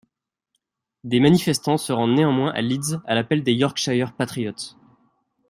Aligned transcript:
Des 1.03 1.19
manifestants 1.19 1.77
se 1.77 1.93
rendent 1.93 2.15
néanmoins 2.15 2.49
à 2.53 2.63
Leeds 2.63 2.99
à 3.05 3.13
l'appel 3.13 3.43
des 3.43 3.53
Yorkshire 3.53 4.13
Patriots. 4.13 4.73